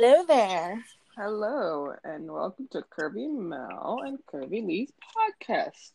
[0.00, 0.84] Hello there.
[1.16, 5.90] Hello, and welcome to Kirby Mel and Kirby Lee's podcast.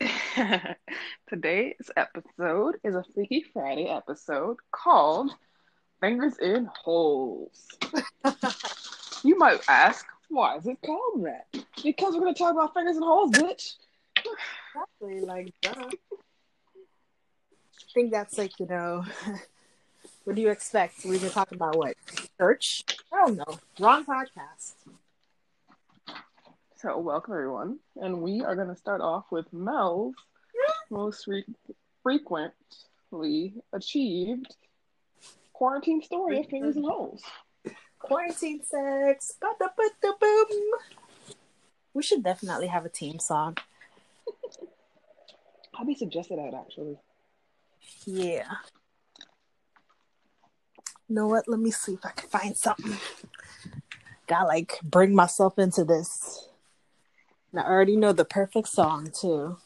[0.00, 0.74] Today,
[1.28, 5.32] today's episode is a Freaky Friday episode called
[6.00, 7.68] Fingers in Holes.
[9.22, 11.46] you might ask, why is it called that?
[11.82, 13.74] Because we're going to talk about fingers in holes, bitch.
[14.16, 15.74] Exactly, like duh.
[15.76, 15.90] I
[17.92, 19.04] think that's like, you know,
[20.24, 21.04] what do you expect?
[21.04, 21.96] We've been talking about what?
[22.38, 22.84] Church?
[23.12, 23.58] I don't know.
[23.78, 24.72] Wrong podcast.
[26.76, 30.14] So, welcome everyone, and we are going to start off with Mel's
[30.90, 31.44] most re-
[32.02, 34.54] frequently achieved
[35.52, 37.22] quarantine story of fingers in holes.
[37.98, 39.32] Quarantine sex.
[39.40, 40.46] Ba-da-ba-da-boom.
[41.94, 43.56] We should definitely have a team song.
[45.74, 46.98] I'll be suggested that actually.
[48.04, 48.44] Yeah.
[51.14, 51.46] Know what?
[51.46, 52.96] Let me see if I can find something.
[54.26, 56.48] Gotta like bring myself into this.
[57.52, 59.58] And I already know the perfect song too.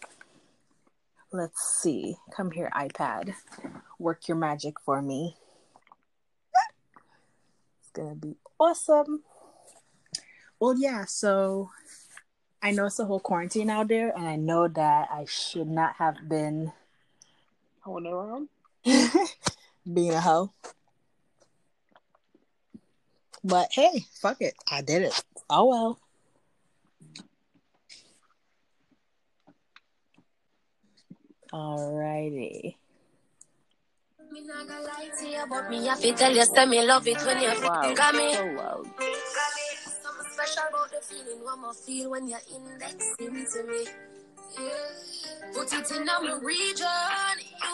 [1.32, 2.16] Let's see.
[2.36, 3.32] Come here, iPad.
[3.98, 5.36] Work your magic for me.
[7.80, 9.22] It's gonna be awesome.
[10.60, 11.70] Well, yeah, so
[12.60, 15.94] I know it's a whole quarantine out there, and I know that I should not
[15.94, 16.72] have been
[17.86, 18.48] it around.
[19.94, 20.52] being a hoe.
[23.44, 24.54] But hey, fuck it.
[24.70, 25.22] I did it.
[25.50, 25.98] Oh well.
[31.52, 32.76] Alrighty.
[34.30, 37.06] Me not gonna lie to you, but me have to tell you, say me love
[37.08, 38.34] it when you Wow, got me.
[38.34, 38.86] so loud.
[40.02, 43.86] Something special about the feeling one more feel when you're indexing to me.
[45.54, 46.86] Put it in our region.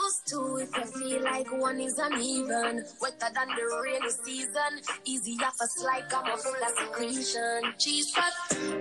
[0.02, 2.84] Used to if you feel like one is uneven.
[3.00, 4.80] Wetter than the rainy season.
[5.04, 7.74] Easy off a slide, come a full of secretion.
[7.78, 8.32] Cheese pot,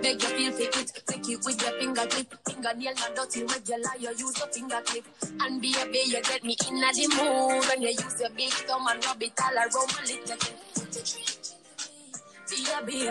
[0.02, 1.02] beg you feel fit it.
[1.06, 2.34] Take it with your finger clip.
[2.48, 5.04] Fingernail not dirty regular, you use your finger clip.
[5.40, 7.64] And baby, you get me in the mood.
[7.68, 10.36] When you use your big thumb and rub it all around my little.
[12.86, 13.08] Baby.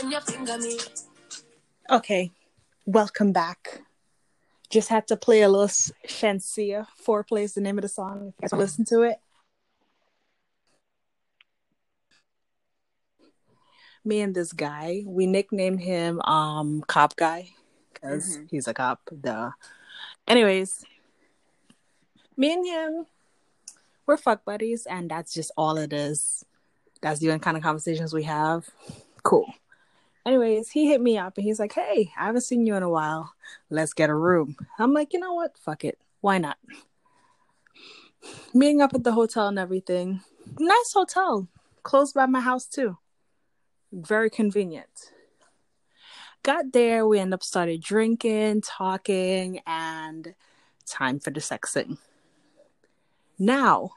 [0.00, 0.78] When you finger me.
[1.90, 2.30] Okay,
[2.86, 3.82] welcome back.
[4.68, 6.86] Just had to play a little Shenseea.
[7.04, 8.32] Foreplay is the name of the song.
[8.38, 9.16] If you guys listen to it.
[14.04, 17.50] Me and this guy, we nicknamed him um Cop Guy
[17.92, 18.48] because Mhm.
[18.50, 19.00] he's a cop.
[19.20, 19.50] Duh.
[20.26, 20.84] Anyways,
[22.36, 23.06] me and him,
[24.06, 26.44] we're fuck buddies, and that's just all it is.
[27.02, 28.70] That's the only kind of conversations we have.
[29.22, 29.52] Cool.
[30.26, 32.90] Anyways, he hit me up and he's like, Hey, I haven't seen you in a
[32.90, 33.34] while.
[33.70, 34.56] Let's get a room.
[34.78, 35.56] I'm like, You know what?
[35.58, 35.98] Fuck it.
[36.20, 36.58] Why not?
[38.52, 40.20] Meeting up at the hotel and everything.
[40.58, 41.48] Nice hotel.
[41.82, 42.98] Close by my house, too.
[43.92, 45.12] Very convenient.
[46.42, 50.34] Got there, we end up started drinking, talking, and
[50.86, 51.98] time for the sexing.
[53.38, 53.92] Now,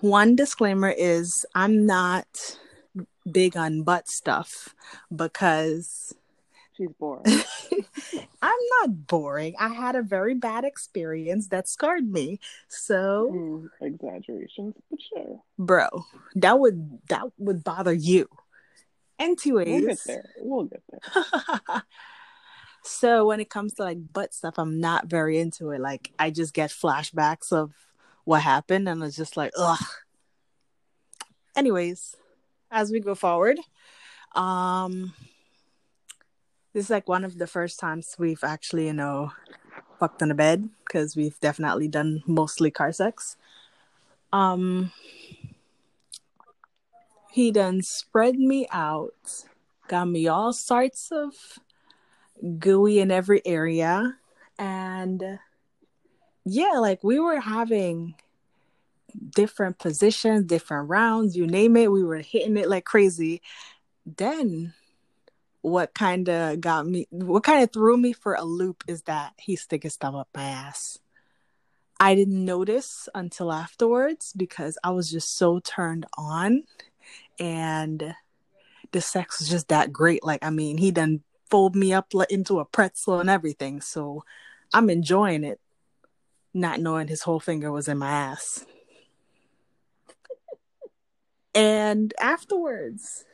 [0.00, 2.58] one disclaimer is I'm not
[3.30, 4.74] big on butt stuff
[5.14, 6.14] because
[6.76, 7.24] She's boring.
[8.42, 9.54] I'm not boring.
[9.58, 12.38] I had a very bad experience that scarred me.
[12.68, 15.40] So, Mm, exaggerations, but sure.
[15.58, 15.88] bro,
[16.34, 18.28] that would that would bother you.
[19.18, 19.66] Anyways.
[19.66, 20.30] We'll get there.
[20.38, 21.82] We'll get there.
[22.84, 25.80] so when it comes to like butt stuff, I'm not very into it.
[25.80, 27.72] Like I just get flashbacks of
[28.24, 29.78] what happened and it's just like, ugh.
[31.56, 32.16] Anyways,
[32.70, 33.58] as we go forward,
[34.34, 35.12] um
[36.72, 39.32] this is like one of the first times we've actually, you know,
[39.98, 43.36] fucked on a bed because we've definitely done mostly car sex.
[44.32, 44.92] Um
[47.30, 49.44] he done spread me out,
[49.88, 51.34] got me all sorts of
[52.58, 54.16] gooey in every area.
[54.58, 55.38] And
[56.44, 58.14] yeah, like we were having
[59.30, 63.42] different positions, different rounds, you name it, we were hitting it like crazy.
[64.04, 64.74] Then
[65.62, 69.32] what kind of got me what kind of threw me for a loop is that
[69.36, 70.98] he stick his thumb up my ass.
[71.98, 76.64] I didn't notice until afterwards because I was just so turned on
[77.38, 78.14] and
[78.92, 80.22] the sex was just that great.
[80.22, 83.80] Like, I mean, he done fold me up into a pretzel and everything.
[83.80, 84.24] So
[84.72, 85.60] I'm enjoying it,
[86.52, 88.64] not knowing his whole finger was in my ass.
[91.56, 93.24] And afterwards,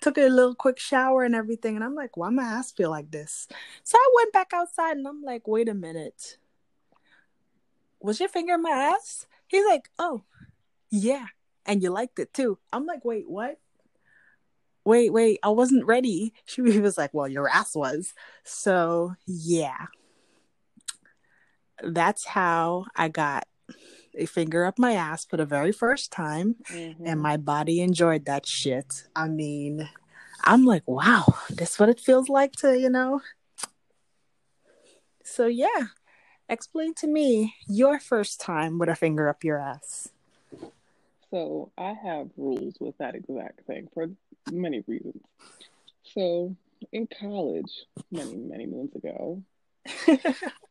[0.00, 1.76] took a little quick shower and everything.
[1.76, 3.46] And I'm like, why my ass feel like this?
[3.84, 6.38] So I went back outside and I'm like, wait a minute.
[8.00, 9.26] Was your finger in my ass?
[9.46, 10.22] He's like, oh,
[10.90, 11.26] yeah,
[11.66, 12.58] and you liked it too.
[12.72, 13.58] I'm like, wait, what?
[14.84, 16.32] Wait, wait, I wasn't ready.
[16.46, 18.14] She was like, well, your ass was.
[18.42, 19.86] So, yeah.
[21.82, 23.46] That's how I got
[24.16, 26.96] a finger up my ass for the very first time, Mhm.
[27.04, 29.08] and my body enjoyed that shit.
[29.14, 29.88] I mean,
[30.42, 33.20] I'm like, wow, that's what it feels like to, you know.
[35.24, 35.88] So yeah,
[36.48, 40.08] explain to me your first time with a finger up your ass.
[41.30, 44.08] So I have rules with that exact thing for
[44.48, 45.22] many reasons.
[46.02, 46.56] So
[46.92, 49.42] in college, many, many moons ago,
[50.06, 50.18] you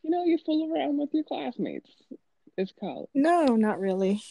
[0.03, 1.89] know, you fool around with your classmates.
[2.59, 3.07] It's college.
[3.15, 4.21] no, not really.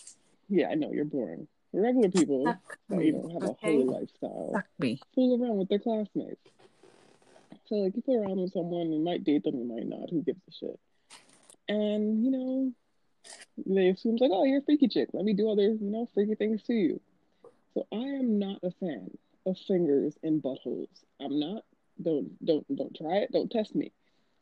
[0.50, 1.48] Yeah, I know you're boring.
[1.72, 2.58] Regular people Fuck
[2.90, 3.72] that me, you know have a okay?
[3.72, 5.00] whole lifestyle Fuck me.
[5.14, 6.36] fool around with their classmates.
[7.66, 10.10] So like you fool around with someone, you might date them, you might not.
[10.10, 10.78] Who gives a shit?
[11.70, 12.72] And you know,
[13.66, 15.08] they assume like, oh, you're a freaky chick.
[15.14, 17.00] Let me do other, you know, freaky things to you.
[17.72, 19.10] So I am not a fan
[19.46, 20.88] of fingers in buttholes.
[21.18, 21.64] I'm not.
[22.02, 23.32] Don't don't don't try it.
[23.32, 23.90] Don't test me.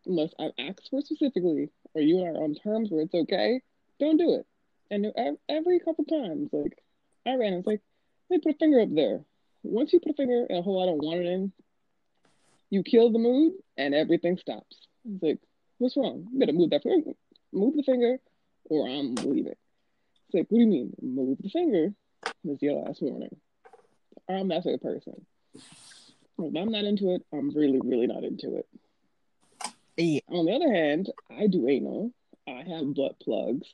[0.06, 3.60] Unless I've asked for specifically, or you and I are on terms where it's okay.
[3.98, 4.46] Don't do it.
[4.90, 5.06] And
[5.48, 6.78] every couple times, like
[7.26, 7.80] I ran, it's like,
[8.30, 9.20] let me put a finger up there.
[9.62, 11.52] Once you put a finger in a hole I don't want it in,
[12.70, 14.86] you kill the mood and everything stops.
[15.04, 15.38] It's like,
[15.78, 16.26] what's wrong?
[16.32, 17.12] You better move that finger,
[17.52, 18.18] move the finger,
[18.64, 19.54] or I'm leaving.
[20.26, 20.92] It's like, what do you mean?
[21.00, 21.92] Move the finger.
[22.44, 23.36] It's your last warning.
[24.28, 25.24] I'm that type of person.
[25.54, 28.66] If I'm not into it, I'm really, really not into it.
[29.96, 30.20] Yeah.
[30.28, 32.12] On the other hand, I do anal.
[32.48, 33.72] I have butt plugs.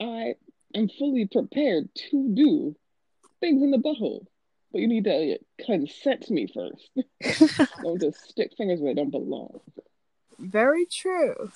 [0.00, 0.34] I
[0.74, 2.76] am fully prepared to do
[3.40, 4.26] things in the butthole.
[4.72, 6.90] But you need to uh, consent me first.
[7.82, 9.60] don't just stick fingers where they don't belong.
[10.38, 11.52] Very true.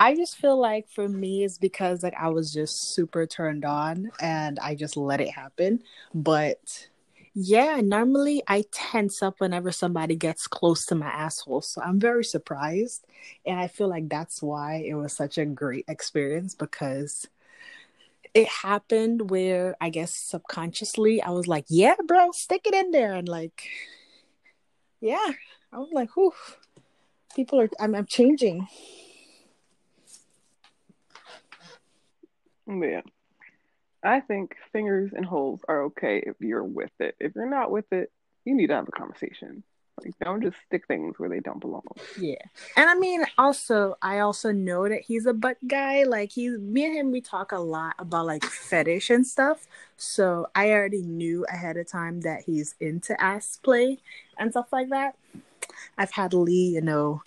[0.00, 4.10] I just feel like for me it's because like I was just super turned on
[4.20, 5.84] and I just let it happen.
[6.12, 6.88] But
[7.34, 11.62] yeah, normally I tense up whenever somebody gets close to my asshole.
[11.62, 13.06] So I'm very surprised.
[13.46, 17.28] And I feel like that's why it was such a great experience because
[18.34, 23.14] it happened where I guess subconsciously I was like, yeah, bro, stick it in there.
[23.14, 23.68] And like,
[25.00, 25.32] yeah,
[25.72, 26.32] I was like, whew,
[27.34, 28.66] people are, I'm, I'm changing.
[32.66, 33.02] Yeah.
[34.04, 37.14] I think fingers and holes are okay if you're with it.
[37.20, 38.10] If you're not with it,
[38.44, 39.62] you need to have a conversation.
[40.04, 41.82] Like, don't just stick things where they don't belong.
[42.18, 42.42] Yeah.
[42.76, 46.04] And I mean, also, I also know that he's a butt guy.
[46.04, 49.66] Like, he's, me and him, we talk a lot about like fetish and stuff.
[49.96, 53.98] So I already knew ahead of time that he's into ass play
[54.38, 55.16] and stuff like that.
[55.96, 57.22] I've had Lee, you know,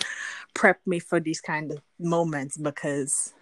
[0.53, 3.33] prep me for these kind of moments because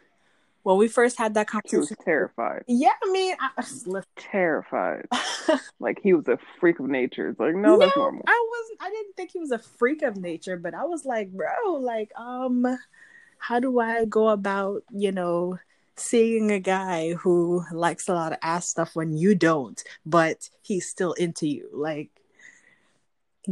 [0.63, 2.63] when we first had that He was conversation, terrified.
[2.67, 3.49] yeah, I mean, I,
[3.85, 5.07] listen, Terrified.
[5.79, 7.29] Like he was a freak of nature.
[7.29, 8.23] It's like, no, that's normal.
[8.25, 8.81] I wasn't.
[8.81, 12.11] I didn't think he was a freak of nature, but I was like, bro, like,
[12.17, 12.65] um,
[13.37, 15.59] how do I go about, you know,
[15.97, 20.87] seeing a guy who likes a lot of ass stuff when you don't, but he's
[20.87, 21.67] still into you?
[21.73, 22.09] Like,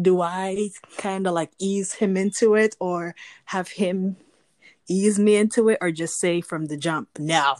[0.01, 3.13] do I kind of like ease him into it, or
[3.45, 4.15] have him
[4.87, 7.55] ease me into it, or just say from the jump, no?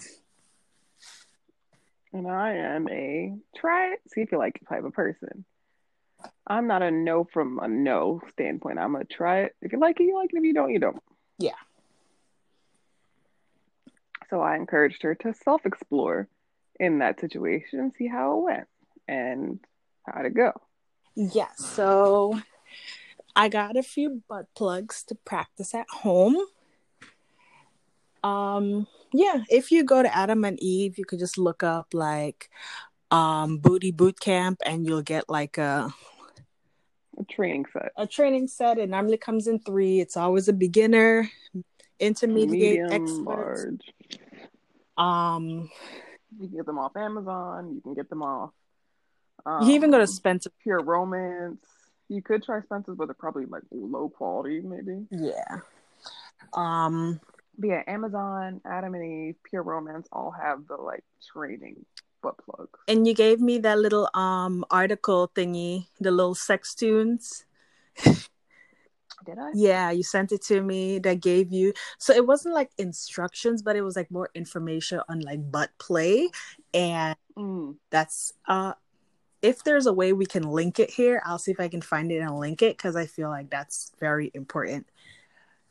[2.13, 5.45] And I am a try it, see if you like it type of person.
[6.45, 8.79] I'm not a no from a no standpoint.
[8.79, 9.55] I'm a try it.
[9.61, 10.37] If you like it, you like it.
[10.37, 11.01] If you don't, you don't.
[11.39, 11.51] Yeah.
[14.29, 16.27] So I encouraged her to self explore
[16.79, 18.67] in that situation, see how it went
[19.07, 19.59] and
[20.05, 20.53] how'd it go.
[21.15, 22.39] Yeah, so
[23.35, 26.37] I got a few butt plugs to practice at home.
[28.23, 32.49] Um, yeah, if you go to Adam and Eve, you could just look up like
[33.11, 35.93] um booty boot camp and you'll get like a
[37.19, 37.91] A training set.
[37.97, 38.77] a training set.
[38.77, 39.99] It normally comes in three.
[39.99, 41.29] It's always a beginner,
[41.99, 43.23] intermediate, Medium, expert.
[43.25, 43.93] large.
[44.97, 45.69] Um,
[46.39, 47.73] You can get them off Amazon.
[47.75, 48.51] You can get them off.
[49.63, 50.51] you even go to um, Spencer.
[50.63, 51.59] Pure Romance.
[52.07, 55.05] You could try Spencer's, but they're probably like low quality, maybe.
[55.11, 55.59] Yeah.
[56.53, 57.19] Um,
[57.61, 61.85] But yeah, Amazon, Adam and Eve, Pure Romance all have the like training
[62.23, 62.79] butt plugs.
[62.87, 67.45] and you gave me that little um article thingy, the little sex tunes.
[69.25, 69.51] Did I?
[69.53, 73.75] Yeah, you sent it to me that gave you so it wasn't like instructions, but
[73.75, 76.29] it was like more information on like butt play.
[76.73, 77.77] And Mm.
[77.91, 78.73] that's uh
[79.41, 82.11] if there's a way we can link it here, I'll see if I can find
[82.11, 84.87] it and link it because I feel like that's very important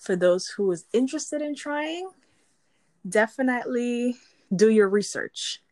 [0.00, 2.10] for those who is interested in trying.
[3.08, 4.16] Definitely
[4.54, 5.62] do your research.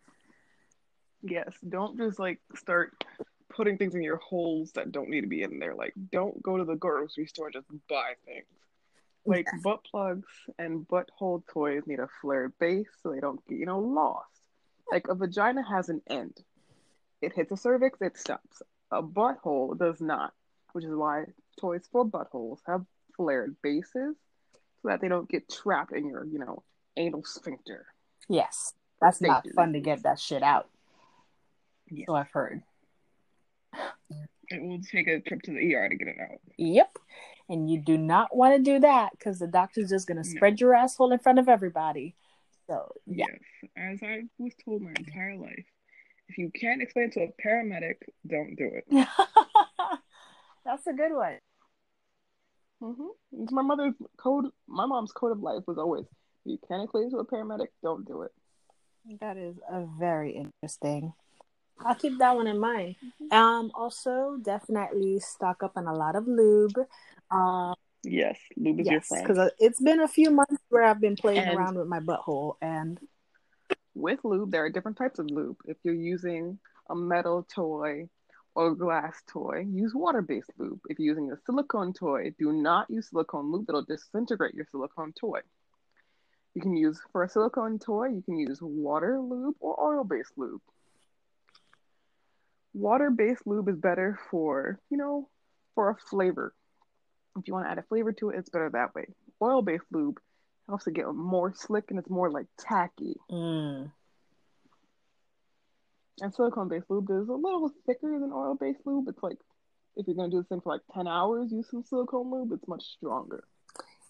[1.23, 3.05] Yes, don't just like start
[3.49, 5.75] putting things in your holes that don't need to be in there.
[5.75, 8.47] Like, don't go to the grocery store and just buy things.
[9.27, 13.67] Like butt plugs and butthole toys need a flared base so they don't get, you
[13.67, 14.31] know, lost.
[14.91, 16.39] Like a vagina has an end.
[17.21, 18.63] It hits a cervix, it stops.
[18.91, 20.33] A butthole does not,
[20.73, 21.25] which is why
[21.61, 22.87] toys for buttholes have
[23.19, 24.17] flared bases
[24.81, 26.63] so that they don't get trapped in your, you know,
[26.97, 27.85] anal sphincter.
[28.29, 28.73] Yes.
[29.03, 30.69] That's not fun to get that shit out.
[31.91, 32.07] Yeah.
[32.07, 32.63] So I've heard.
[34.51, 36.39] It will take a trip to the ER to get it out.
[36.57, 36.97] Yep.
[37.51, 40.37] And you do not want to do that because the doctor's just going to No.
[40.37, 42.15] spread your asshole in front of everybody.
[42.67, 43.27] So, yeah.
[43.63, 45.65] Yes, as I was told my entire life,
[46.29, 47.97] if you can't explain to a paramedic,
[48.27, 48.85] don't do it.
[50.65, 51.39] That's a good one.
[52.83, 53.43] Mm-hmm.
[53.43, 54.47] It's my mother's code.
[54.67, 56.11] My mom's code of life was always: if
[56.53, 58.33] you can't explain to a paramedic, don't do it.
[59.21, 61.13] That is a very interesting.
[61.85, 62.97] I'll keep that one in mind.
[63.31, 66.75] Um, also, definitely stock up on a lot of lube.
[67.31, 69.27] Um, Yes, lube is your yes, friend.
[69.27, 72.55] because it's been a few months where I've been playing And- around with my butthole,
[72.63, 72.99] and
[73.95, 75.57] With lube, there are different types of lube.
[75.65, 78.09] If you're using a metal toy
[78.55, 80.81] or glass toy, use water-based lube.
[80.89, 83.67] If you're using a silicone toy, do not use silicone lube.
[83.69, 85.41] It'll disintegrate your silicone toy.
[86.55, 90.61] You can use for a silicone toy, you can use water lube or oil-based lube.
[92.75, 95.29] Water-based lube is better for, you know,
[95.75, 96.53] for a flavor.
[97.39, 99.07] If you want to add a flavor to it, it's better that way.
[99.41, 100.19] Oil-based lube
[100.69, 103.17] helps it get more slick and it's more like tacky.
[103.31, 103.91] mm,
[106.21, 109.09] And silicone-based lube is a little thicker than oil-based lube.
[109.09, 109.39] It's like
[109.97, 112.53] if you're gonna do this thing for like ten hours, use some silicone lube.
[112.53, 113.45] It's much stronger.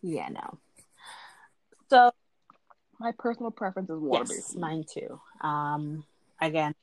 [0.03, 0.59] yeah, no.
[1.91, 2.11] So
[2.99, 4.51] My personal preference is water-based.
[4.51, 5.21] yes, mine too.
[5.41, 6.05] Um,
[6.41, 6.75] again,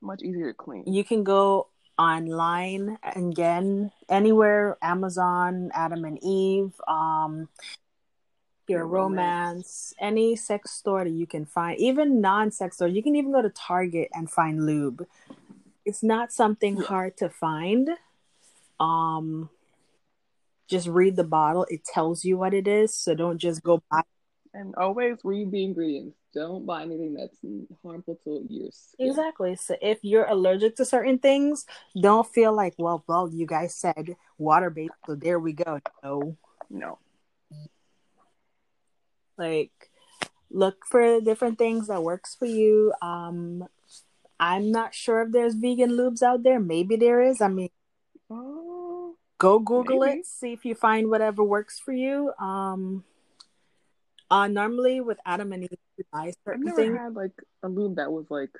[0.00, 0.84] Much easier to clean.
[0.86, 7.48] you can go online again anywhere amazon adam and eve um
[8.68, 13.16] your Your romance any sex store that you can find even non-sex store you can
[13.16, 15.06] even go to target and find lube
[15.84, 17.90] it's not something hard to find
[18.80, 19.50] um
[20.68, 24.02] just read the bottle it tells you what it is so don't just go buy
[24.54, 26.16] And always read the ingredients.
[26.32, 27.38] Don't buy anything that's
[27.82, 29.08] harmful to your skin.
[29.08, 29.56] Exactly.
[29.56, 31.66] So if you're allergic to certain things,
[32.00, 35.80] don't feel like, well, well, you guys said water based, so there we go.
[36.02, 36.36] No.
[36.70, 36.98] No.
[39.36, 39.90] Like
[40.50, 42.92] look for different things that works for you.
[43.02, 43.66] Um
[44.38, 46.58] I'm not sure if there's vegan lubes out there.
[46.60, 47.40] Maybe there is.
[47.40, 47.70] I mean,
[48.30, 50.20] Oh, go Google Maybe.
[50.20, 52.32] it, see if you find whatever works for you.
[52.38, 53.04] Um
[54.30, 56.98] uh normally with Adam and Eve we buy I've certain never things.
[56.98, 58.50] had like a lube that was like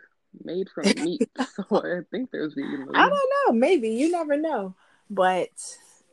[0.45, 2.91] made from meat, so I think there's vegan lube.
[2.95, 3.53] I don't know.
[3.59, 4.75] Maybe you never know.
[5.11, 5.51] But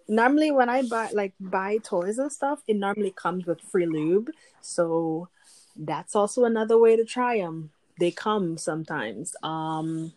[0.07, 4.31] normally, when I buy like buy toys and stuff, it normally comes with free lube.
[4.61, 5.29] So
[5.75, 7.71] that's also another way to try them.
[7.99, 9.35] They come sometimes.
[9.43, 10.13] Um,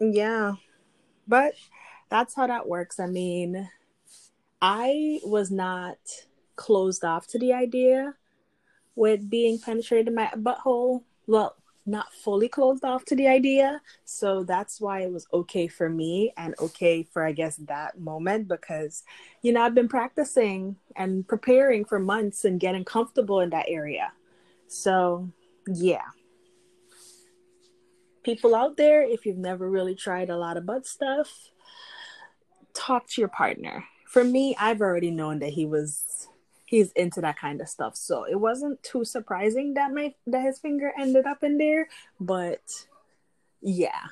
[0.00, 0.54] yeah,
[1.26, 1.54] but
[2.08, 3.00] that's how that works.
[3.00, 3.68] I mean,
[4.60, 5.98] I was not
[6.56, 8.14] closed off to the idea
[8.94, 11.02] with being penetrated in my butthole.
[11.26, 13.80] Well, not fully closed off to the idea.
[14.04, 18.48] So that's why it was okay for me and okay for, I guess, that moment
[18.48, 19.04] because,
[19.42, 24.12] you know, I've been practicing and preparing for months and getting comfortable in that area.
[24.66, 25.30] So,
[25.66, 26.02] yeah.
[28.24, 31.50] People out there, if you've never really tried a lot of butt stuff,
[32.74, 33.84] talk to your partner.
[34.08, 36.28] For me, I've already known that he was
[36.66, 37.96] he's into that kind of stuff.
[37.96, 41.88] So it wasn't too surprising that my that his finger ended up in there,
[42.20, 42.60] but
[43.62, 44.08] yeah.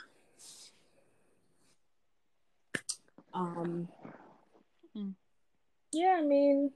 [3.34, 3.88] Um
[4.94, 5.10] Hmm.
[5.92, 6.72] Yeah, I mean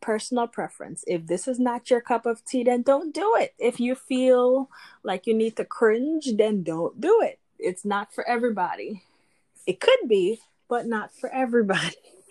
[0.00, 1.02] personal preference.
[1.06, 3.54] If this is not your cup of tea, then don't do it.
[3.58, 4.68] If you feel
[5.02, 7.38] like you need to cringe, then don't do it.
[7.58, 9.02] It's not for everybody.
[9.66, 11.96] It could be, but not for everybody.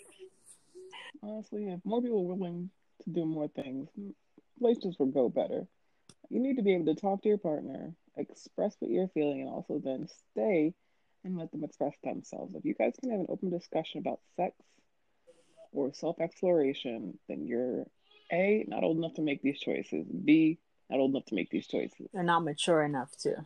[1.24, 2.70] Honestly, if more people were willing
[3.04, 3.90] to do more things,
[4.60, 5.68] life just would go better.
[6.30, 9.50] You need to be able to talk to your partner, express what you're feeling, and
[9.50, 10.74] also then stay
[11.24, 12.56] and let them express themselves.
[12.56, 14.56] If you guys can have an open discussion about sex
[15.72, 17.86] or self exploration, then you're
[18.32, 21.68] A, not old enough to make these choices, B, not old enough to make these
[21.68, 22.08] choices.
[22.14, 23.46] They're not mature enough to.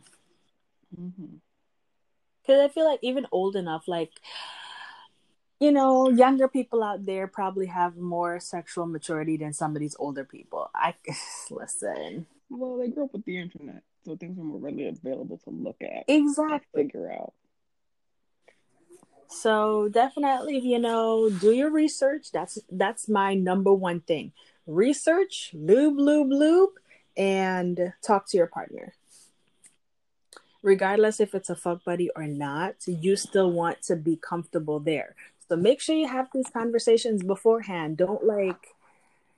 [0.98, 1.36] Mm-hmm.
[2.42, 4.10] Because I feel like even old enough, like,
[5.60, 9.96] you know, younger people out there probably have more sexual maturity than some of these
[9.98, 10.70] older people.
[10.74, 10.94] I
[11.50, 12.26] listen.
[12.50, 15.76] Well, they grew up with the internet, so things are more readily available to look
[15.82, 16.84] at, Exactly.
[16.84, 17.34] figure out.
[19.28, 22.32] So definitely, you know, do your research.
[22.32, 24.32] That's that's my number one thing.
[24.66, 26.70] Research, lube, lube, lube,
[27.16, 28.94] and talk to your partner.
[30.62, 35.14] Regardless if it's a fuck buddy or not, you still want to be comfortable there.
[35.48, 37.96] So make sure you have these conversations beforehand.
[37.96, 38.74] Don't like,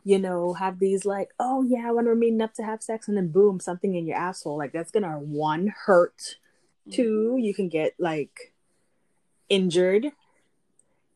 [0.04, 3.16] you know, have these like, oh yeah, when we're meeting up to have sex, and
[3.16, 4.58] then boom, something in your asshole.
[4.58, 6.36] Like that's gonna one hurt.
[6.90, 8.52] Two, you can get like
[9.48, 10.06] injured.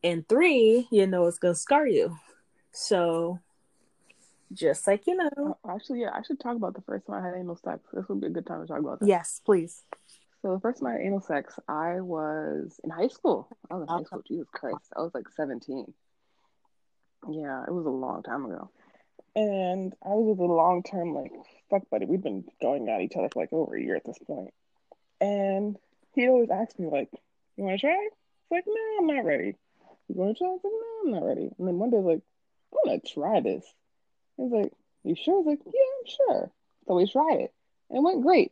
[0.03, 2.17] And three, you know, it's gonna scar you.
[2.71, 3.39] So
[4.53, 5.57] just like you know.
[5.67, 7.79] Uh, Actually, yeah, I should talk about the first time I had anal sex.
[7.91, 9.07] This would be a good time to talk about that.
[9.07, 9.83] Yes, please.
[10.45, 13.49] So the first time I had anal sex, I was in high school.
[13.71, 14.21] I was in high school.
[14.27, 15.91] Jesus Christ, I was like seventeen.
[17.27, 18.69] Yeah, it was a long time ago.
[19.35, 21.31] And I was with a long term like
[21.71, 22.05] fuck buddy.
[22.05, 24.53] We'd been going at each other for like over a year at this point.
[25.19, 25.77] And
[26.13, 27.09] he always asked me like,
[27.57, 29.55] "You want to try?" It's like, "No, I'm not ready."
[30.09, 30.53] You want to try?
[30.53, 32.21] It's like, "No, I'm not ready." And then one day, like,
[32.71, 33.65] "I want to try this."
[34.37, 34.71] He's like,
[35.03, 36.51] "You sure?" I was like, "Yeah, I'm sure."
[36.87, 37.53] So we tried it,
[37.89, 38.51] and it went great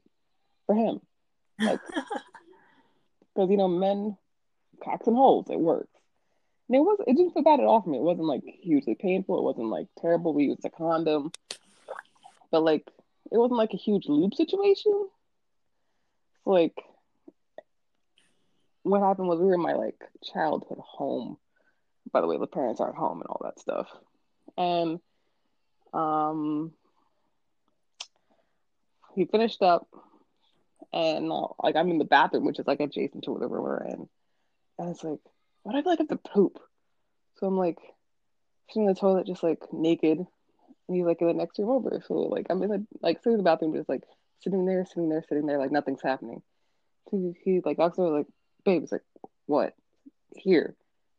[0.65, 0.99] for him.
[1.59, 1.79] Like,
[3.35, 4.17] because you know, men,
[4.83, 5.89] cocks and holes, it works.
[6.69, 7.97] And it was, it didn't feel bad at all for me.
[7.97, 9.37] It wasn't like hugely painful.
[9.37, 10.33] It wasn't like terrible.
[10.33, 11.31] We used a condom,
[12.51, 12.87] but like,
[13.31, 15.07] it wasn't like a huge loop situation.
[16.43, 16.75] So, like,
[18.83, 21.37] what happened was we were in my like childhood home.
[22.11, 23.87] By the way, the parents aren't home and all that stuff.
[24.57, 24.99] And
[25.93, 26.73] um,
[29.15, 29.87] he finished up,
[30.93, 34.07] and like I'm in the bathroom, which is like adjacent to where we're in,
[34.77, 35.19] and it's like,
[35.63, 36.59] what do I like have to poop?
[37.37, 37.79] So I'm like
[38.69, 40.27] sitting in the toilet, just like naked, and
[40.95, 42.01] he's like in the next room over.
[42.07, 44.03] So like I'm in the like sitting in the bathroom, just like
[44.41, 46.41] sitting there, sitting there, sitting there, like nothing's happening.
[47.09, 48.27] So he, he like walks over, like,
[48.63, 49.03] babe, it's like,
[49.45, 49.73] what?
[50.35, 50.75] Here.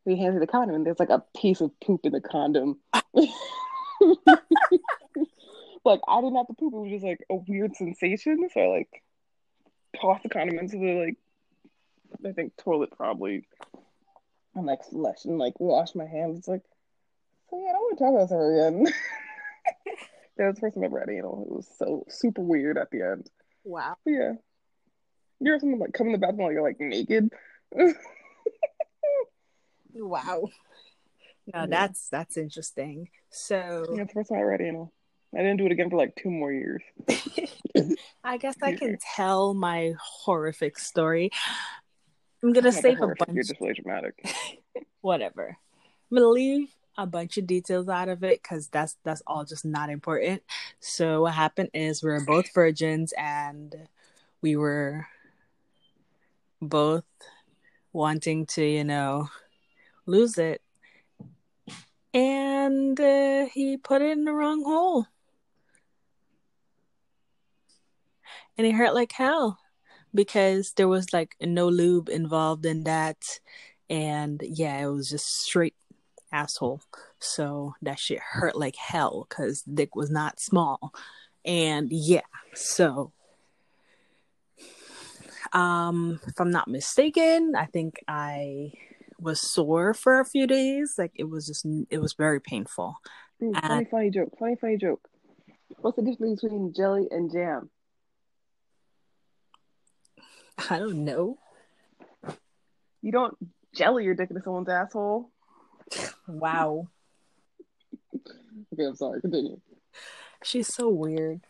[0.06, 2.20] And he hands me the condom, and there's like a piece of poop in the
[2.20, 2.78] condom.
[5.84, 8.48] like I didn't have to poop; it was just like a weird sensation.
[8.52, 9.02] So like
[10.04, 11.16] tossed the condom into the like,
[12.24, 13.46] I think toilet probably,
[14.54, 16.38] and like flush and like wash my hands.
[16.38, 16.62] It's like,
[17.50, 18.84] so yeah, I don't want to talk about this ever again.
[20.36, 21.44] that was the first time I ever had anal.
[21.48, 23.30] It was so super weird at the end.
[23.64, 23.96] Wow.
[24.04, 24.32] But yeah.
[25.40, 27.30] You're someone like come in the bathroom while you're like naked?
[29.96, 30.48] Wow.
[31.52, 31.66] No, Yeah.
[31.66, 33.10] that's that's interesting.
[33.30, 34.92] So Yeah, it's the first time I read anal.
[35.34, 36.82] I didn't do it again for like two more years.
[38.24, 41.30] I guess I can tell my horrific story.
[42.42, 44.22] I'm gonna Not save a bunch You're just really dramatic.
[45.00, 45.56] whatever.
[46.10, 49.64] I'm gonna leave a bunch of details out of it because that's that's all just
[49.64, 50.42] not important.
[50.78, 53.74] So what happened is we were both virgins and
[54.42, 55.06] we were
[56.60, 57.04] both
[57.92, 59.30] wanting to, you know,
[60.06, 60.60] lose it.
[62.12, 65.06] And uh, he put it in the wrong hole.
[68.56, 69.58] And it hurt like hell
[70.14, 73.40] because there was like no lube involved in that.
[73.90, 75.74] And yeah, it was just straight
[76.32, 76.80] asshole.
[77.18, 80.92] So that shit hurt like hell because dick was not small.
[81.44, 82.20] And yeah,
[82.54, 83.12] so
[85.52, 88.72] um if I'm not mistaken, I think I
[89.20, 90.94] was sore for a few days.
[90.98, 92.96] Like it was just it was very painful.
[93.42, 94.30] Uh, funny, funny joke.
[94.38, 95.08] Funny, funny joke.
[95.80, 97.70] What's the difference between jelly and jam?
[100.70, 101.38] I don't know.
[103.02, 103.36] You don't
[103.74, 105.30] jelly your dick into someone's asshole.
[106.26, 106.88] Wow.
[108.72, 109.20] Okay, I'm sorry.
[109.20, 109.60] Continue.
[110.42, 111.40] She's so weird.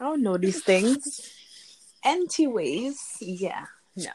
[0.00, 1.30] I don't know these things.
[2.04, 4.10] Anyways, yeah, no.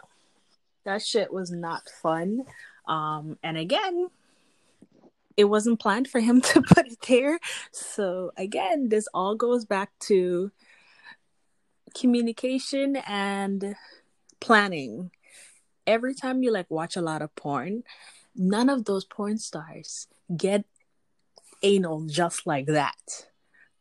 [0.85, 2.43] That shit was not fun.
[2.87, 4.07] Um, and again,
[5.37, 7.39] it wasn't planned for him to put it there.
[7.71, 10.51] So again, this all goes back to
[11.93, 13.75] communication and
[14.39, 15.11] planning.
[15.87, 17.83] Every time you like watch a lot of porn,
[18.35, 20.65] none of those porn stars get
[21.63, 23.25] anal just like that.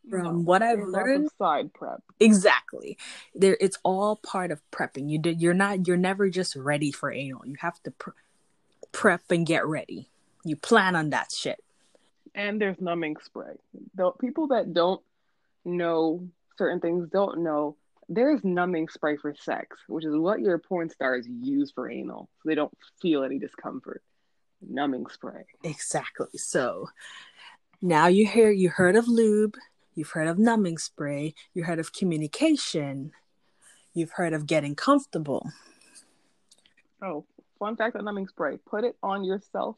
[0.09, 2.03] From No, what I've there's lots of learned, side prep.
[2.19, 2.97] exactly.
[3.35, 5.11] There, it's all part of prepping.
[5.11, 5.43] You did.
[5.43, 5.87] You're not.
[5.87, 7.45] You're never just ready for anal.
[7.45, 8.11] You have to pr-
[8.91, 10.09] prep and get ready.
[10.45, 11.63] You plan on that shit.
[12.35, 13.57] And there's numbing spray.
[13.97, 15.03] The people that don't
[15.67, 17.77] know certain things don't know
[18.09, 22.49] there's numbing spray for sex, which is what your porn stars use for anal, so
[22.49, 24.03] they don't feel any discomfort.
[24.61, 25.45] Numbing spray.
[25.63, 26.27] Exactly.
[26.37, 26.89] So
[27.81, 29.57] now you hear you heard of lube,
[29.99, 31.35] You've heard of numbing spray.
[31.55, 33.11] You've heard of communication.
[33.95, 35.51] You've heard of getting comfortable.
[37.03, 37.25] Oh,
[37.59, 39.75] fun fact on numbing spray: put it on yourself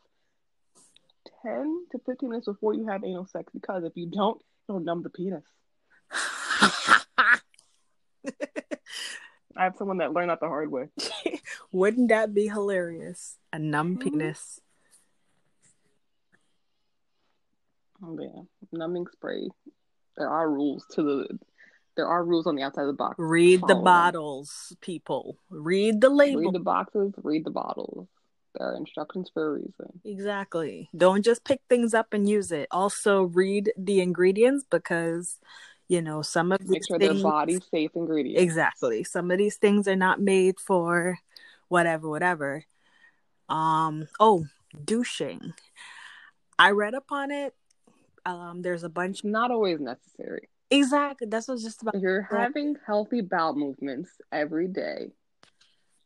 [1.40, 4.38] ten to fifteen minutes before you have anal sex, because if you don't,
[4.69, 5.43] it'll numb the penis.
[9.61, 10.88] I have someone that learned that the hard way.
[11.73, 13.37] Wouldn't that be hilarious?
[13.53, 14.01] A numb Mhm.
[14.01, 14.59] penis.
[18.03, 18.40] Oh yeah,
[18.73, 19.49] numbing spray.
[20.16, 21.38] There are rules to the.
[21.94, 23.16] There are rules on the outside of the box.
[23.18, 23.85] Read the them.
[23.85, 25.37] bottles, people.
[25.51, 26.40] Read the label.
[26.40, 27.12] Read the boxes.
[27.23, 28.09] Read the bottles.
[28.55, 30.01] There are instructions for a reason.
[30.07, 30.88] Exactly.
[30.96, 32.66] Don't just pick things up and use it.
[32.70, 35.38] Also, read the ingredients because,
[35.90, 38.40] you know, some of Make sure things, they're body safe ingredients.
[38.40, 39.03] exactly.
[39.03, 41.18] Some of these things are not made for
[41.66, 42.64] whatever, whatever.
[43.48, 44.07] Um.
[44.20, 44.46] Oh,
[44.85, 45.53] douching.
[46.57, 47.55] I read up on it.
[48.24, 48.62] Um.
[48.62, 49.24] There's a bunch.
[49.24, 50.48] Not always necessary.
[50.70, 51.26] Exactly.
[51.29, 51.96] That's what I was just about.
[51.96, 55.11] If you're having healthy bowel movements every day,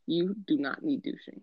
[0.07, 1.41] you do not need douching.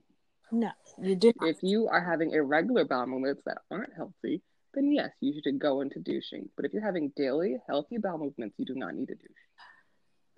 [0.51, 1.33] No, you do.
[1.41, 1.49] Not.
[1.49, 4.43] If you are having irregular bowel movements that aren't healthy,
[4.75, 6.49] then yes, you should go into douching.
[6.57, 9.31] But if you're having daily healthy bowel movements, you do not need to douche.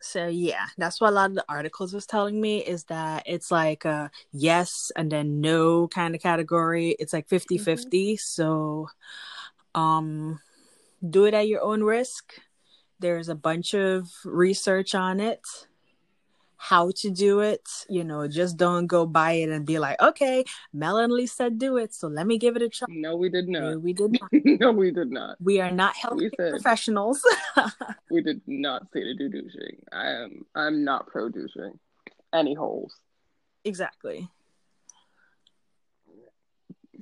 [0.01, 3.51] So yeah, that's what a lot of the articles was telling me is that it's
[3.51, 6.95] like a yes and then no kind of category.
[6.99, 8.21] It's like 50-50.
[8.21, 8.89] So
[9.75, 10.41] um
[11.09, 12.35] do it at your own risk.
[13.01, 15.41] There's a bunch of research on it.
[16.71, 20.45] How to do it, you know, just don't go buy it and be like, okay,
[20.73, 22.87] Melanie said do it, so let me give it a try.
[22.89, 23.83] No, we did No, not.
[23.83, 24.31] we did not.
[24.63, 25.37] no, we did not.
[25.43, 27.21] We are not health said- professionals.
[28.11, 29.77] We did not say to do douching.
[29.93, 30.47] I am.
[30.55, 31.79] I'm not pro douching.
[32.33, 32.95] Any holes.
[33.67, 34.29] Exactly.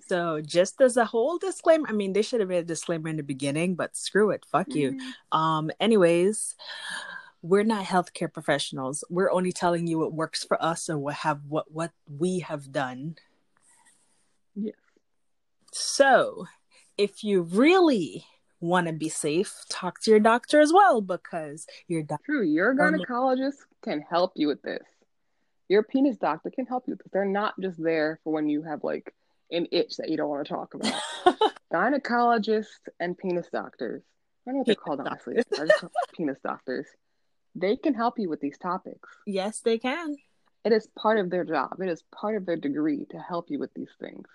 [0.08, 3.16] So just as a whole disclaimer, I mean, they should have made a disclaimer in
[3.16, 4.98] the beginning, but screw it, fuck you.
[5.30, 6.56] Um, anyways,
[7.42, 9.04] we're not healthcare professionals.
[9.10, 12.72] We're only telling you what works for us and what have what what we have
[12.72, 13.16] done.
[14.54, 14.76] Yes.
[15.72, 16.46] So,
[16.96, 18.24] if you really
[18.60, 22.24] want to be safe, talk to your doctor as well because your doctor.
[22.26, 22.42] True.
[22.44, 24.84] Your gynecologist can help you with this.
[25.68, 27.10] Your penis doctor can help you with this.
[27.12, 29.12] They're not just there for when you have like
[29.50, 31.02] an itch that you don't want to talk about.
[31.72, 34.02] Gynecologists and penis doctors.
[34.46, 35.34] I don't know what they're called honestly.
[35.34, 35.58] doctors.
[35.58, 36.86] They're just penis doctors.
[37.54, 39.08] They can help you with these topics.
[39.26, 40.16] yes, they can.
[40.64, 41.72] It is part of their job.
[41.80, 44.28] It is part of their degree to help you with these things.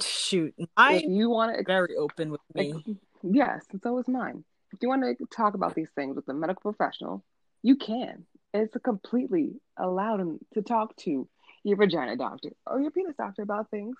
[0.00, 2.72] Shoot, if I you want to very open with me.
[2.72, 4.42] Like, yes, so is mine.
[4.72, 7.24] If you want to talk about these things with a medical professional,
[7.62, 8.24] you can.
[8.54, 11.28] It's completely allowed to talk to
[11.62, 13.96] your vagina doctor or your penis doctor about things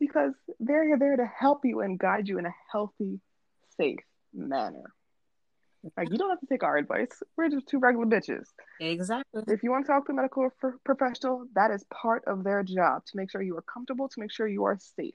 [0.00, 3.20] because they're there to help you and guide you in a healthy,
[3.76, 4.00] safe
[4.32, 4.84] manner.
[5.96, 7.22] Like you don't have to take our advice.
[7.36, 8.44] We're just two regular bitches.
[8.80, 9.42] Exactly.
[9.48, 12.62] If you want to talk to a medical pro- professional, that is part of their
[12.62, 15.14] job to make sure you are comfortable, to make sure you are safe.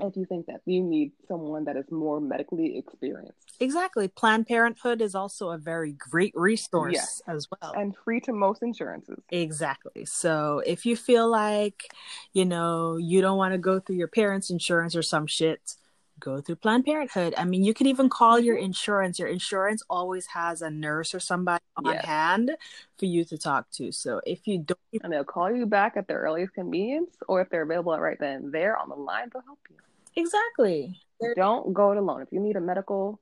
[0.00, 4.08] If you think that you need someone that is more medically experienced Exactly.
[4.08, 7.22] Planned Parenthood is also a very great resource Yes.
[7.28, 7.72] as well.
[7.76, 10.04] and free to most insurances, Exactly.
[10.04, 11.84] So if you feel like,
[12.32, 15.76] you know, you don't want to go through your parents' insurance or some shit,
[16.24, 17.34] go through Planned Parenthood.
[17.36, 18.66] I mean, you can even call your mm-hmm.
[18.66, 19.18] insurance.
[19.18, 22.04] Your insurance always has a nurse or somebody on Yes.
[22.04, 22.50] hand
[22.98, 23.92] for you to talk to.
[23.92, 27.50] So if you don't, and they'll call you back at their earliest convenience, or if
[27.50, 29.76] they're available right then they're on the line, they'll help you.
[30.16, 31.00] exactly.
[31.36, 32.22] Don't go it alone.
[32.22, 33.20] If you need a medical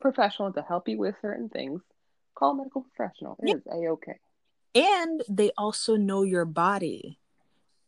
[0.00, 1.80] professional to help you with certain things,
[2.34, 3.36] call a medical professional.
[3.42, 3.54] It Yeah.
[3.56, 4.18] is a okay.
[4.74, 7.19] and they also know your body.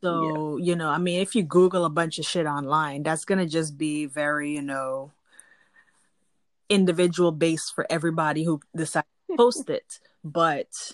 [0.02, 3.38] So, you know, I mean, if you Google a bunch of shit online, that's going
[3.38, 5.12] to just be very, you know,
[6.68, 10.00] individual based for everybody who decides to post it.
[10.24, 10.92] But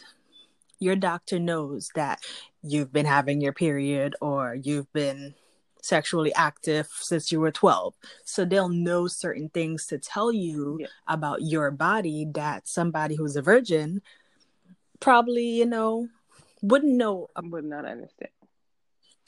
[0.79, 2.21] your doctor knows that
[2.63, 5.35] you've been having your period or you've been
[5.81, 7.95] sexually active since you were 12.
[8.25, 10.87] So they'll know certain things to tell you Yeah.
[11.07, 14.03] about your body that somebody who's a virgin
[15.01, 16.09] probably, you know,
[16.61, 17.29] wouldn't know.
[17.41, 18.31] Would not understand.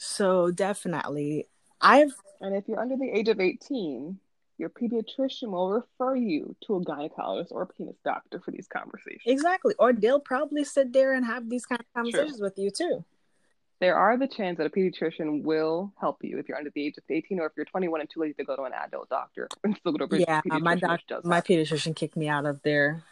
[0.03, 1.47] So definitely,
[1.79, 2.11] I've
[2.41, 4.17] And if you're under the age of 18,
[4.57, 9.21] your pediatrician will refer you to a gynecologist or a penis doctor for these conversations.
[9.27, 13.05] exactly, or they'll probably sit there and have these kind of conversations with you too.
[13.79, 16.97] There are the chance that a pediatrician will help you if you're under the age
[16.97, 19.47] of 18 or if you're 21 and too lazy to go to an adult doctor
[19.63, 22.59] and still go to a Yeah, pediatrician, my doc, my pediatrician kicked me out of
[22.63, 23.03] there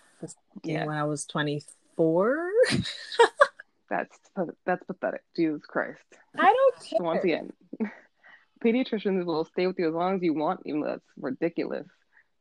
[0.63, 0.85] Yeah.
[0.85, 2.49] when I was 24.
[3.89, 4.17] That's
[4.65, 5.21] that's pathetic.
[5.35, 6.03] Jesus Christ.
[6.37, 6.97] I don't care.
[6.97, 7.51] So once again,
[8.63, 11.87] pediatricians will stay with you as long as you want, even though that's ridiculous.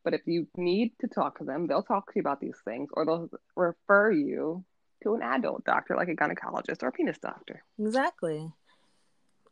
[0.05, 2.89] But if you need to talk to them, they'll talk to you about these things
[2.93, 4.65] or they'll refer you
[5.03, 7.63] to an adult doctor like a gynecologist or a penis doctor.
[7.79, 8.53] Exactly.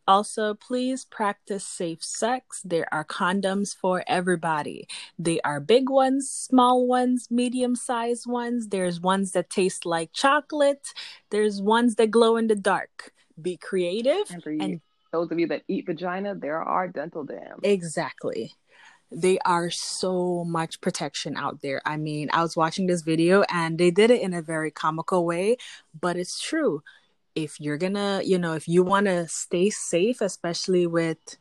[0.06, 2.62] Also, please practice safe sex.
[2.64, 4.86] There are condoms for everybody.
[5.18, 8.68] They are big ones, small ones, medium sized ones.
[8.68, 10.92] There's ones that taste like chocolate.
[11.30, 13.12] There's ones that glow in the dark.
[13.40, 14.30] Be creative.
[14.30, 14.80] And for you, And-
[15.12, 17.60] those of you that eat vagina, there are dental dams.
[17.62, 18.52] Exactly.
[19.10, 21.80] They are so much protection out there.
[21.86, 25.24] I mean, I was watching this video and they did it in a very comical
[25.24, 25.56] way,
[25.98, 26.82] but it's true.
[27.36, 31.36] If you're gonna, you know, if you want to stay safe, especially with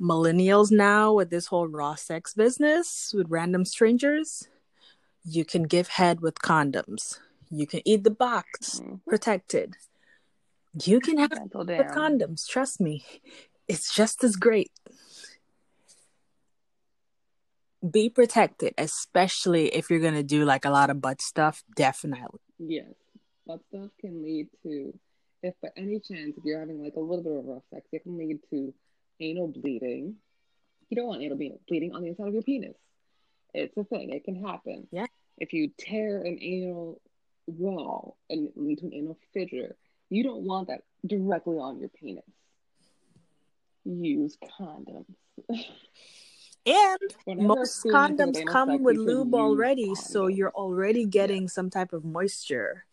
[0.00, 4.48] millennials now with this whole raw sex business with random strangers,
[5.24, 7.20] you can give head with condoms.
[7.48, 9.00] You can eat the box Mhm.
[9.06, 9.76] protected.
[10.84, 11.86] You can have with dam.
[11.94, 12.48] condoms.
[12.48, 13.04] Trust me,
[13.68, 14.72] it's just as great.
[17.88, 21.62] Be protected, especially if you're gonna do like a lot of butt stuff.
[21.76, 22.40] Definitely.
[22.58, 22.94] Yes,
[23.46, 24.98] that stuff can lead to,
[25.42, 28.02] if by any chance, if you're having like a little bit of rough sex, it
[28.02, 28.74] can lead to
[29.20, 30.16] anal bleeding.
[30.88, 32.76] You don't want anal ble- bleeding on the inside of your penis.
[33.54, 34.10] It's a thing.
[34.10, 34.86] It can happen.
[34.90, 35.06] Yeah.
[35.38, 37.00] If you tear an anal
[37.46, 39.76] wall and lead to an anal fissure,
[40.08, 42.24] you don't want that directly on your penis.
[43.84, 45.06] Use condoms.
[46.66, 51.94] And Whenever most condoms come sex, with lube already, so you're already getting some type
[51.94, 52.84] of moisture.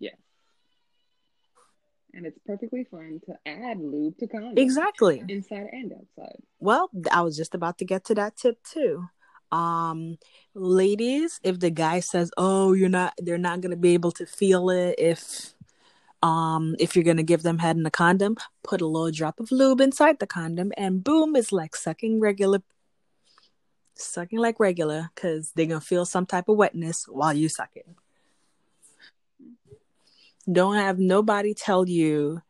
[0.00, 0.16] Yes.
[2.16, 4.58] And it's perfectly fine to add lube to condoms.
[4.58, 5.22] Exactly.
[5.28, 6.38] Inside and outside.
[6.60, 9.06] Well, I was just about to get to that tip too.
[9.52, 10.16] Um,
[10.54, 14.70] ladies, if the guy says, "Oh, you're not," they're not gonna be able to feel
[14.70, 15.54] it if,
[16.22, 18.38] um, if you're gonna give them head in a condom.
[18.62, 22.62] Put a little drop of lube inside the condom, and boom, it's like sucking regular,
[23.94, 27.86] sucking like regular, because they're gonna feel some type of wetness while you suck it.
[30.50, 32.42] Don't have nobody tell you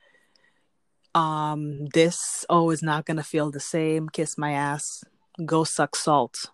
[1.14, 5.02] um this oh is not gonna feel the same kiss my ass
[5.46, 6.50] go suck salt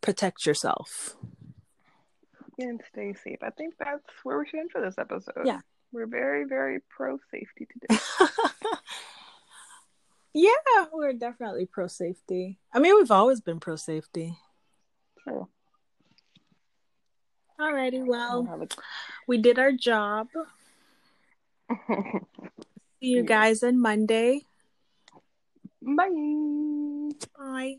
[0.00, 1.16] protect yourself
[2.58, 3.38] And stay safe.
[3.42, 5.44] I think that's where we should end for this episode.
[5.44, 5.60] Yeah.
[5.90, 7.98] We're very, very pro safety today.
[10.34, 14.36] yeah we're definitely pro safety i mean we've always been pro safety
[15.22, 15.48] True.
[17.62, 18.68] Alrighty We'll well
[19.26, 20.28] we did our job.
[23.00, 24.42] See you guys on monday.
[25.80, 26.10] Bye.
[27.38, 27.78] bye